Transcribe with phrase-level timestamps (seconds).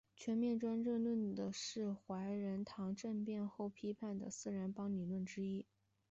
[0.15, 5.67] 全面专政论是怀仁堂政变后批判的四人帮理论之一。